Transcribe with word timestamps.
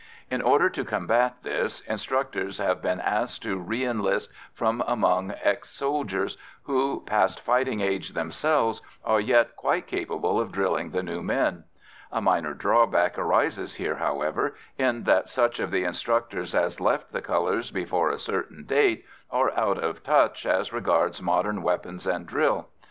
In 0.31 0.41
order 0.41 0.67
to 0.67 0.83
combat 0.83 1.35
this, 1.43 1.81
instructors 1.81 2.57
have 2.57 2.81
been 2.81 2.99
asked 2.99 3.43
to 3.43 3.59
re 3.59 3.85
enlist 3.85 4.31
from 4.51 4.83
among 4.87 5.31
ex 5.43 5.69
soldiers 5.69 6.37
who, 6.63 7.03
past 7.05 7.39
fighting 7.39 7.81
age 7.81 8.13
themselves, 8.13 8.81
are 9.05 9.19
yet 9.21 9.55
quite 9.55 9.85
capable 9.85 10.39
of 10.41 10.51
drilling 10.51 10.89
the 10.89 11.03
new 11.03 11.21
men. 11.21 11.65
A 12.11 12.19
minor 12.19 12.55
drawback 12.55 13.15
arises 13.19 13.75
here, 13.75 13.97
however, 13.97 14.55
in 14.75 15.03
that 15.03 15.29
such 15.29 15.59
of 15.59 15.69
the 15.69 15.83
instructors 15.83 16.55
as 16.55 16.81
left 16.81 17.11
the 17.11 17.21
colours 17.21 17.69
before 17.69 18.09
a 18.09 18.17
certain 18.17 18.63
date 18.65 19.05
are 19.29 19.51
out 19.55 19.77
of 19.77 20.01
touch 20.03 20.47
as 20.47 20.73
regards 20.73 21.21
modern 21.21 21.61
weapons 21.61 22.07
and 22.07 22.25
drill. 22.25 22.69